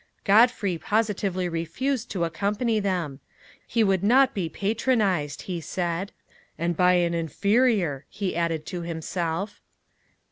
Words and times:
Godfrey 0.23 0.79
positively 0.79 1.47
refused 1.47 2.09
to 2.09 2.23
accompany 2.23 2.79
them. 2.79 3.19
He 3.67 3.83
would 3.83 4.03
not 4.03 4.33
be 4.33 4.49
patronized, 4.49 5.43
he 5.43 5.61
said;" 5.61 6.11
and 6.57 6.75
by 6.75 6.93
an 6.93 7.13
inferior," 7.13 8.07
he 8.09 8.35
added 8.35 8.65
to 8.65 8.81
himself. 8.81 9.61